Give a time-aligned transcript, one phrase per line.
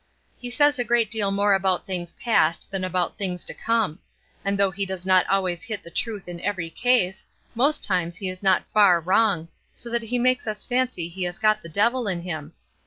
[0.39, 3.99] He says a great deal more about things past than about things to come;
[4.43, 8.27] and though he does not always hit the truth in every case, most times he
[8.27, 12.07] is not far wrong, so that he makes us fancy he has got the devil
[12.07, 12.53] in him.